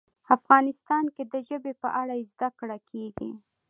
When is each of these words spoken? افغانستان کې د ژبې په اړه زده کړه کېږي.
افغانستان 0.35 1.03
کې 1.15 1.23
د 1.31 1.33
ژبې 1.47 1.73
په 1.81 1.87
اړه 2.01 2.15
زده 2.31 2.49
کړه 2.59 2.77
کېږي. 2.89 3.31